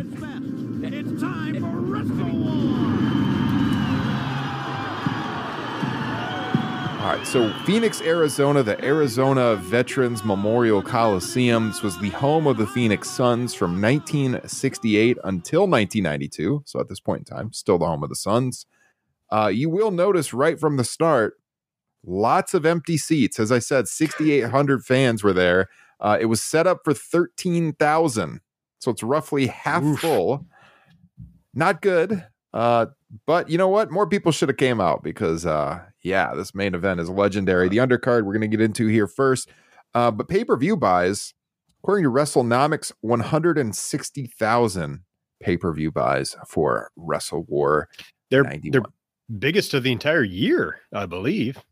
It's 0.82 1.23
time 1.23 1.61
for 1.61 1.78
Wrestle 1.78 2.49
All 2.49 3.01
right, 7.16 7.26
so 7.26 7.52
Phoenix, 7.64 8.00
Arizona, 8.00 8.62
the 8.62 8.83
Arizona 8.85 9.57
Veterans 9.57 10.25
Memorial 10.25 10.83
Coliseum. 10.83 11.69
This 11.69 11.83
was 11.83 11.99
the 11.99 12.11
home 12.11 12.47
of 12.47 12.57
the 12.57 12.66
Phoenix 12.66 13.11
Suns 13.11 13.54
from 13.54 13.83
1968 13.83 15.19
until 15.25 15.62
1992. 15.62 16.62
So 16.64 16.81
at 16.81 16.88
this 16.88 17.00
point 17.00 17.28
in 17.28 17.37
time, 17.37 17.52
still 17.52 17.78
the 17.78 17.87
home 17.87 18.02
of 18.02 18.09
the 18.09 18.16
Suns. 18.16 18.66
Uh, 19.31 19.49
you 19.52 19.69
will 19.69 19.90
notice 19.90 20.33
right 20.33 20.59
from 20.59 20.76
the 20.76 20.85
start, 20.85 21.35
lots 22.04 22.54
of 22.54 22.64
empty 22.64 22.97
seats. 22.97 23.38
As 23.38 23.52
I 23.52 23.59
said, 23.59 23.88
6,800 23.88 24.85
fans 24.85 25.23
were 25.23 25.33
there. 25.33 25.69
Uh, 26.00 26.19
it 26.21 26.26
was 26.26 26.42
set 26.42 26.66
up 26.66 26.81
for 26.85 26.95
13,000. 26.95 28.40
So 28.78 28.90
it's 28.90 29.02
roughly 29.02 29.49
half 29.49 29.83
Oof. 29.83 30.00
full. 30.00 30.47
Not 31.52 31.83
good. 31.83 32.25
Uh, 32.52 32.87
but 33.26 33.49
you 33.49 33.59
know 33.59 33.68
what? 33.68 33.90
More 33.90 34.06
people 34.06 34.32
should 34.32 34.49
have 34.49 34.59
came 34.59 34.80
out 34.80 35.02
because 35.02 35.47
uh, 35.47 35.80
yeah, 36.02 36.35
this 36.35 36.54
main 36.54 36.75
event 36.75 37.00
is 37.00 37.09
legendary. 37.09 37.68
The 37.68 37.78
undercard 37.78 38.25
we're 38.25 38.32
going 38.32 38.42
to 38.42 38.49
get 38.49 38.61
into 38.61 38.87
here 38.87 39.06
first. 39.06 39.49
Uh, 39.94 40.11
but 40.11 40.28
pay 40.28 40.44
per 40.44 40.56
view 40.56 40.76
buys, 40.76 41.35
according 41.82 42.04
to 42.04 42.11
WrestleNomics, 42.11 42.92
160,000 43.00 45.00
pay 45.40 45.56
per 45.56 45.73
view 45.73 45.90
buys 45.90 46.37
for 46.47 46.90
Wrestle 46.97 47.44
War. 47.49 47.88
They're, 48.30 48.44
they're 48.62 48.82
biggest 49.38 49.75
of 49.75 49.82
the 49.82 49.92
entire 49.92 50.25
year, 50.25 50.80
I 50.92 51.06
believe. 51.06 51.62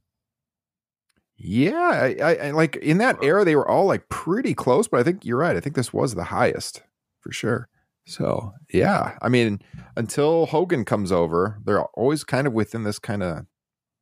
Yeah, 1.37 1.73
I, 1.73 2.17
I, 2.23 2.35
I, 2.35 2.51
like 2.51 2.77
in 2.77 2.99
that 2.99 3.17
era, 3.23 3.47
they 3.47 3.57
were 3.57 3.69
all 3.69 3.87
like 3.87 4.11
pretty 4.11 4.53
close, 4.53 4.89
but 4.89 5.01
I 5.01 5.03
think 5.03 5.25
you're 5.25 5.39
right. 5.39 5.57
I 5.57 5.61
think 5.61 5.75
this 5.75 5.93
was 5.93 6.15
the 6.15 6.25
highest 6.25 6.83
for 7.21 7.33
sure. 7.33 7.69
So 8.07 8.53
yeah, 8.73 9.17
I 9.23 9.29
mean, 9.29 9.61
until 9.97 10.47
Hogan 10.47 10.85
comes 10.85 11.13
over, 11.13 11.59
they're 11.65 11.85
always 11.85 12.25
kind 12.25 12.47
of 12.47 12.53
within 12.53 12.85
this 12.85 12.99
kind 12.99 13.23
of 13.23 13.47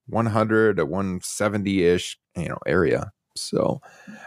100 0.07 0.76
to 0.78 0.87
170 0.87 1.85
ish, 1.85 2.19
you 2.37 2.49
know, 2.49 2.59
area. 2.67 3.12
So 3.37 3.81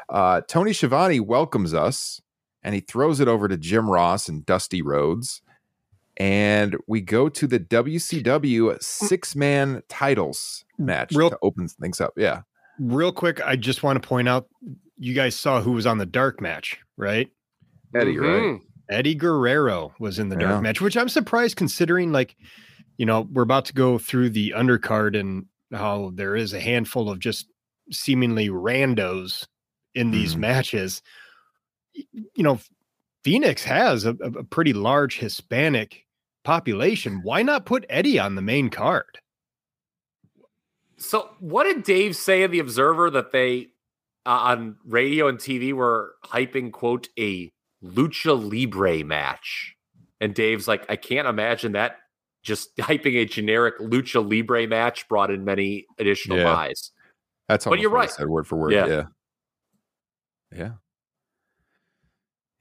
uh, 0.10 0.42
Tony 0.48 0.74
Schiavone 0.74 1.20
welcomes 1.20 1.74
us 1.74 2.22
and 2.64 2.76
he 2.76 2.82
throws 2.82 3.20
it 3.20 3.28
over 3.28 3.48
to 3.48 3.58
Jim 3.58 3.90
Ross 3.90 4.30
and 4.30 4.46
Dusty 4.46 4.82
Rhodes. 4.82 5.42
And 6.18 6.76
we 6.88 7.02
go 7.02 7.30
to 7.30 7.48
the 7.48 7.60
WCW 7.60 8.82
six 8.84 9.36
man 9.36 9.82
titles 9.90 10.66
match 10.78 11.14
Real, 11.14 11.32
to 11.32 11.38
open 11.42 11.68
things 11.68 12.00
up. 12.00 12.14
Yeah. 12.16 12.42
Real 12.80 13.12
quick, 13.12 13.42
I 13.42 13.56
just 13.56 13.82
want 13.82 14.02
to 14.02 14.08
point 14.08 14.30
out 14.30 14.48
you 14.98 15.14
guys 15.14 15.36
saw 15.36 15.62
who 15.62 15.72
was 15.72 15.88
on 15.88 15.98
the 15.98 16.06
dark 16.06 16.42
match, 16.42 16.80
right? 16.98 17.30
Eddie, 17.96 18.16
mm-hmm. 18.16 18.52
right? 18.52 18.62
Eddie 18.92 19.16
Guerrero 19.16 19.94
was 20.00 20.20
in 20.20 20.30
the 20.30 20.36
dark 20.36 20.52
yeah. 20.52 20.62
match, 20.62 20.82
which 20.82 20.98
I'm 20.98 21.10
surprised 21.10 21.56
considering 21.56 22.12
like, 22.12 22.36
you 22.98 23.06
know, 23.06 23.28
we're 23.32 23.44
about 23.44 23.66
to 23.66 23.74
go 23.74 23.98
through 23.98 24.32
the 24.32 24.54
undercard 24.56 25.20
and 25.20 25.46
how 25.72 26.12
there 26.14 26.36
is 26.36 26.54
a 26.54 26.60
handful 26.60 27.10
of 27.10 27.20
just 27.20 27.48
seemingly 27.92 28.50
randos 28.50 29.48
in 29.96 30.12
these 30.12 30.36
mm. 30.36 30.40
matches. 30.40 31.02
You 31.94 32.44
know, 32.44 32.60
Phoenix 33.24 33.64
has 33.64 34.06
a, 34.06 34.12
a, 34.12 34.44
pretty 34.44 34.74
large 34.74 35.18
Hispanic 35.18 36.06
population. 36.44 37.22
Why 37.24 37.44
not 37.44 37.66
put 37.66 37.86
Eddie 37.90 38.20
on 38.20 38.36
the 38.36 38.42
main 38.42 38.70
card? 38.70 39.20
So, 40.98 41.30
what 41.40 41.64
did 41.64 41.84
Dave 41.84 42.16
say 42.16 42.44
in 42.44 42.52
the 42.52 42.60
Observer 42.60 43.10
that 43.12 43.32
they 43.32 43.68
uh, 44.26 44.30
on 44.30 44.78
radio 44.86 45.28
and 45.28 45.40
TV 45.40 45.74
were 45.74 46.14
hyping 46.26 46.72
quote 46.72 47.10
a 47.18 47.52
lucha 47.84 48.36
libre 48.38 49.04
match? 49.04 49.76
And 50.20 50.34
Dave's 50.34 50.68
like, 50.68 50.86
I 50.90 50.96
can't 50.96 51.28
imagine 51.28 51.72
that 51.74 51.98
just 52.44 52.76
hyping 52.78 53.16
a 53.16 53.26
generic 53.26 53.80
lucha 53.80 54.28
libre 54.28 54.68
match 54.68 55.08
brought 55.08 55.32
in 55.32 55.44
many 55.44 55.86
additional 55.98 56.38
yeah. 56.38 56.44
buys. 56.44 56.92
That's 57.48 57.66
but 57.66 57.80
you're 57.80 57.90
right. 57.90 58.10
said 58.10 58.28
word 58.28 58.48
for 58.48 58.58
word. 58.58 58.72
Yeah. 58.72 58.86
yeah. 58.88 59.04
Yeah. 60.56 60.72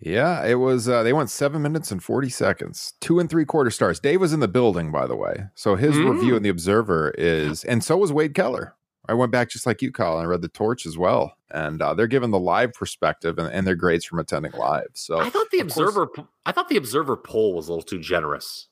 Yeah, 0.02 0.46
it 0.46 0.54
was. 0.54 0.88
Uh, 0.88 1.02
they 1.02 1.12
went 1.12 1.28
seven 1.28 1.60
minutes 1.60 1.92
and 1.92 2.02
forty 2.02 2.30
seconds, 2.30 2.94
two 3.00 3.18
and 3.18 3.28
three 3.28 3.44
quarter 3.44 3.70
stars. 3.70 4.00
Dave 4.00 4.20
was 4.20 4.32
in 4.32 4.40
the 4.40 4.48
building, 4.48 4.90
by 4.90 5.06
the 5.06 5.14
way, 5.14 5.48
so 5.54 5.76
his 5.76 5.94
mm. 5.94 6.10
review 6.10 6.36
in 6.36 6.42
the 6.42 6.48
Observer 6.48 7.10
is, 7.18 7.64
and 7.64 7.84
so 7.84 7.98
was 7.98 8.10
Wade 8.10 8.34
Keller. 8.34 8.74
I 9.10 9.14
went 9.14 9.32
back 9.32 9.50
just 9.50 9.66
like 9.66 9.82
you, 9.82 9.90
Kyle, 9.90 10.12
and 10.12 10.22
I 10.22 10.24
read 10.24 10.40
the 10.40 10.48
Torch 10.48 10.86
as 10.86 10.96
well, 10.96 11.34
and 11.50 11.82
uh, 11.82 11.94
they're 11.94 12.06
given 12.06 12.30
the 12.30 12.38
live 12.38 12.72
perspective 12.72 13.40
and, 13.40 13.52
and 13.52 13.66
their 13.66 13.74
grades 13.74 14.04
from 14.04 14.20
attending 14.20 14.52
live. 14.52 14.90
So 14.94 15.18
I 15.18 15.28
thought 15.30 15.50
the 15.50 15.58
Observer, 15.58 16.06
course, 16.06 16.28
I 16.46 16.52
thought 16.52 16.68
the 16.68 16.76
Observer 16.76 17.16
poll 17.16 17.54
was 17.54 17.66
a 17.66 17.72
little 17.72 17.82
too 17.82 17.98
generous 17.98 18.68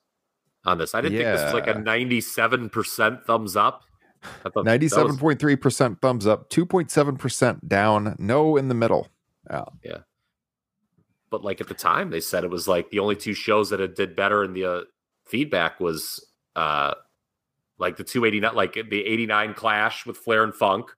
on 0.64 0.78
this. 0.78 0.94
I 0.94 1.00
didn't 1.00 1.18
yeah. 1.18 1.34
think 1.34 1.38
this 1.38 1.44
was 1.52 1.54
like 1.54 1.66
a 1.66 1.80
97% 1.80 3.24
thumbs 3.24 3.56
up. 3.56 3.82
97.3% 4.44 6.00
thumbs 6.00 6.26
up, 6.26 6.50
2.7% 6.50 7.66
down, 7.66 8.14
no 8.20 8.56
in 8.56 8.68
the 8.68 8.74
middle. 8.74 9.08
Yeah. 9.50 9.64
Yeah. 9.82 9.98
But 11.30 11.42
like 11.42 11.60
at 11.60 11.66
the 11.66 11.74
time, 11.74 12.10
they 12.10 12.20
said 12.20 12.44
it 12.44 12.50
was 12.50 12.68
like 12.68 12.90
the 12.90 13.00
only 13.00 13.16
two 13.16 13.34
shows 13.34 13.70
that 13.70 13.80
it 13.80 13.96
did 13.96 14.14
better 14.14 14.44
in 14.44 14.52
the 14.52 14.64
uh, 14.64 14.80
feedback 15.26 15.80
was 15.80 16.24
uh 16.54 16.94
like 17.78 17.96
the 17.96 18.04
289, 18.04 18.54
like 18.54 18.74
the 18.74 19.04
89 19.04 19.54
clash 19.54 20.06
with 20.06 20.16
Flair 20.16 20.44
and 20.44 20.54
Funk. 20.54 20.90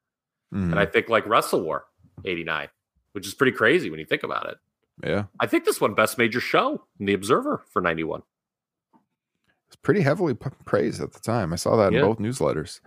Mm. 0.55 0.65
And 0.71 0.79
I 0.79 0.85
mm-hmm. 0.85 0.93
think 0.93 1.09
like 1.09 1.27
Wrestle 1.27 1.63
War 1.63 1.85
89, 2.25 2.69
which 3.13 3.27
is 3.27 3.35
pretty 3.35 3.53
crazy 3.53 3.91
when 3.91 4.01
you 4.01 4.07
think 4.07 4.23
about 4.23 4.49
it. 4.49 4.57
Yeah. 5.05 5.25
I 5.39 5.47
think 5.47 5.65
this 5.65 5.81
one 5.81 5.95
best 5.95 6.19
major 6.19 6.41
show 6.41 6.85
in 6.99 7.07
the 7.07 7.15
Observer 7.15 7.63
for 7.71 7.81
91 7.81 8.23
It's 9.69 9.77
pretty 9.77 10.03
heavily 10.03 10.35
p- 10.35 10.51
praised 10.65 11.01
at 11.01 11.13
the 11.13 11.21
time. 11.21 11.53
I 11.53 11.57
saw 11.57 11.77
that 11.77 11.93
yeah. 11.93 12.01
in 12.01 12.05
both 12.05 12.19
newsletters. 12.19 12.81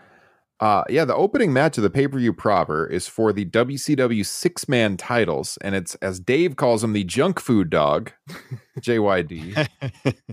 Uh, 0.60 0.84
yeah, 0.88 1.04
the 1.04 1.16
opening 1.16 1.52
match 1.52 1.78
of 1.78 1.84
the 1.84 1.90
pay 1.90 2.08
per 2.08 2.18
view 2.18 2.32
proper 2.32 2.86
is 2.86 3.08
for 3.08 3.34
the 3.34 3.44
WCW 3.46 4.26
six 4.26 4.70
man 4.70 4.96
titles, 4.96 5.58
and 5.62 5.76
it's 5.76 5.96
as 5.96 6.22
Dave 6.22 6.56
calls 6.56 6.84
him 6.84 6.94
the 6.94 7.04
junk 7.04 7.40
food 7.42 7.70
dog, 7.70 8.12
JYD, 8.80 9.68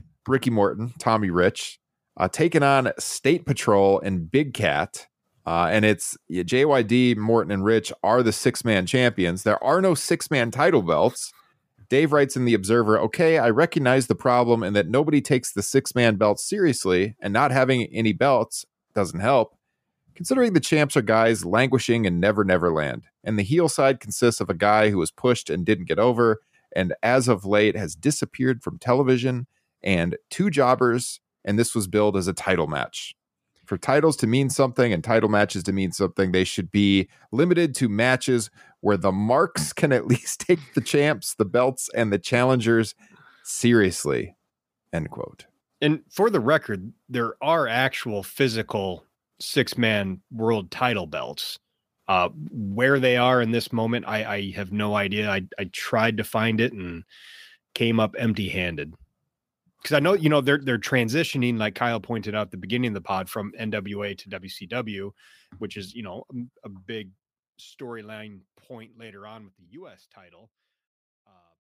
Ricky 0.28 0.50
Morton, 0.50 0.92
Tommy 1.00 1.30
Rich, 1.30 1.79
uh, 2.16 2.28
taking 2.28 2.62
on 2.62 2.92
State 2.98 3.46
Patrol 3.46 4.00
and 4.00 4.30
Big 4.30 4.54
Cat. 4.54 5.06
Uh, 5.46 5.68
and 5.70 5.84
it's 5.84 6.16
yeah, 6.28 6.42
JYD, 6.42 7.16
Morton, 7.16 7.50
and 7.50 7.64
Rich 7.64 7.92
are 8.02 8.22
the 8.22 8.32
six 8.32 8.64
man 8.64 8.86
champions. 8.86 9.42
There 9.42 9.62
are 9.64 9.80
no 9.80 9.94
six 9.94 10.30
man 10.30 10.50
title 10.50 10.82
belts. 10.82 11.32
Dave 11.88 12.12
writes 12.12 12.36
in 12.36 12.44
The 12.44 12.54
Observer, 12.54 13.00
okay, 13.00 13.38
I 13.38 13.50
recognize 13.50 14.06
the 14.06 14.14
problem 14.14 14.62
and 14.62 14.76
that 14.76 14.88
nobody 14.88 15.20
takes 15.20 15.52
the 15.52 15.62
six 15.62 15.94
man 15.94 16.16
belt 16.16 16.38
seriously, 16.38 17.16
and 17.20 17.32
not 17.32 17.50
having 17.50 17.84
any 17.86 18.12
belts 18.12 18.64
doesn't 18.94 19.20
help. 19.20 19.56
Considering 20.14 20.52
the 20.52 20.60
champs 20.60 20.96
are 20.96 21.02
guys 21.02 21.44
languishing 21.44 22.04
in 22.04 22.20
Never 22.20 22.44
Never 22.44 22.72
Land, 22.72 23.04
and 23.24 23.38
the 23.38 23.42
heel 23.42 23.68
side 23.68 23.98
consists 23.98 24.40
of 24.40 24.50
a 24.50 24.54
guy 24.54 24.90
who 24.90 24.98
was 24.98 25.10
pushed 25.10 25.50
and 25.50 25.64
didn't 25.64 25.88
get 25.88 25.98
over, 25.98 26.40
and 26.76 26.94
as 27.02 27.26
of 27.26 27.44
late 27.44 27.76
has 27.76 27.96
disappeared 27.96 28.62
from 28.62 28.78
television, 28.78 29.46
and 29.82 30.16
two 30.28 30.50
jobbers, 30.50 31.20
and 31.44 31.58
this 31.58 31.74
was 31.74 31.86
billed 31.86 32.16
as 32.16 32.28
a 32.28 32.32
title 32.32 32.66
match 32.66 33.14
for 33.70 33.78
titles 33.78 34.16
to 34.16 34.26
mean 34.26 34.50
something 34.50 34.92
and 34.92 35.04
title 35.04 35.28
matches 35.28 35.62
to 35.62 35.72
mean 35.72 35.92
something, 35.92 36.32
they 36.32 36.42
should 36.42 36.72
be 36.72 37.08
limited 37.30 37.72
to 37.72 37.88
matches 37.88 38.50
where 38.80 38.96
the 38.96 39.12
marks 39.12 39.72
can 39.80 39.92
at 39.92 40.08
least 40.08 40.40
take 40.40 40.74
the 40.74 40.80
champs, 40.80 41.34
the 41.34 41.44
belts, 41.44 41.88
and 41.94 42.12
the 42.12 42.18
challengers 42.18 42.96
seriously. 43.44 44.34
End 44.92 45.08
quote. 45.08 45.46
And 45.80 46.00
for 46.10 46.30
the 46.30 46.40
record, 46.40 46.92
there 47.08 47.34
are 47.40 47.68
actual 47.68 48.24
physical 48.24 49.04
six 49.38 49.78
man 49.78 50.20
world 50.32 50.72
title 50.72 51.06
belts. 51.06 51.56
Uh, 52.08 52.28
where 52.50 52.98
they 52.98 53.16
are 53.16 53.40
in 53.40 53.52
this 53.52 53.72
moment, 53.72 54.04
I, 54.08 54.24
I 54.24 54.50
have 54.56 54.72
no 54.72 54.96
idea. 54.96 55.30
I, 55.30 55.42
I 55.60 55.70
tried 55.72 56.16
to 56.16 56.24
find 56.24 56.60
it 56.60 56.72
and 56.72 57.04
came 57.74 58.00
up 58.00 58.16
empty-handed. 58.18 58.94
Because 59.82 59.96
I 59.96 60.00
know 60.00 60.12
you 60.12 60.28
know 60.28 60.40
they're 60.40 60.60
they're 60.62 60.78
transitioning, 60.78 61.58
like 61.58 61.74
Kyle 61.74 62.00
pointed 62.00 62.34
out 62.34 62.46
at 62.46 62.50
the 62.50 62.56
beginning 62.56 62.88
of 62.88 62.94
the 62.94 63.00
pod, 63.00 63.28
from 63.28 63.52
NWA 63.58 64.16
to 64.18 64.28
WCW, 64.28 65.10
which 65.58 65.76
is 65.76 65.94
you 65.94 66.02
know 66.02 66.24
a, 66.32 66.66
a 66.66 66.68
big 66.68 67.10
storyline 67.58 68.40
point 68.68 68.92
later 68.98 69.26
on 69.26 69.44
with 69.44 69.56
the 69.56 69.64
U.S. 69.72 70.06
title. 70.14 70.50
Uh, 71.26 71.54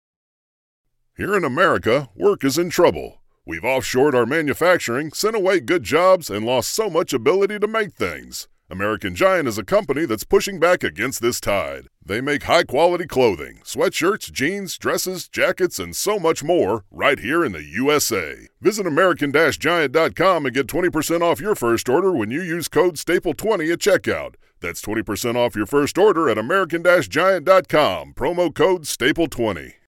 Here 1.16 1.36
in 1.36 1.44
America, 1.44 2.10
work 2.16 2.44
is 2.44 2.58
in 2.58 2.70
trouble. 2.70 3.22
We've 3.46 3.62
offshored 3.62 4.14
our 4.14 4.26
manufacturing, 4.26 5.12
sent 5.14 5.36
away 5.36 5.62
good 5.62 5.84
jobs, 5.84 6.30
and 6.30 6.46
lost 6.46 6.74
so 6.74 6.90
much 6.90 7.14
ability 7.14 7.60
to 7.60 7.68
make 7.68 7.94
things. 7.94 8.48
American 8.70 9.16
Giant 9.16 9.48
is 9.48 9.58
a 9.58 9.64
company 9.64 10.06
that's 10.06 10.26
pushing 10.26 10.60
back 10.60 10.84
against 10.84 11.22
this 11.22 11.40
tide. 11.40 11.88
They 12.06 12.20
make 12.20 12.44
high 12.44 12.64
quality 12.64 13.06
clothing, 13.06 13.62
sweatshirts, 13.64 14.30
jeans, 14.30 14.78
dresses, 14.78 15.30
jackets, 15.30 15.80
and 15.80 15.96
so 15.96 16.20
much 16.20 16.44
more 16.44 16.84
right 16.92 17.18
here 17.18 17.46
in 17.46 17.54
the 17.54 17.64
USA. 17.64 18.50
Visit 18.60 18.86
American 18.86 19.32
Giant.com 19.32 20.46
and 20.46 20.54
get 20.54 20.68
20% 20.68 21.22
off 21.22 21.40
your 21.40 21.56
first 21.56 21.88
order 21.88 22.12
when 22.12 22.30
you 22.30 22.42
use 22.42 22.68
code 22.68 22.96
STAPLE20 22.96 23.72
at 23.72 23.80
checkout. 23.80 24.36
That's 24.60 24.82
20% 24.82 25.36
off 25.38 25.56
your 25.56 25.66
first 25.66 25.98
order 25.98 26.30
at 26.30 26.38
American 26.38 26.84
Giant.com, 26.84 28.14
promo 28.16 28.54
code 28.54 28.84
STAPLE20. 28.84 29.76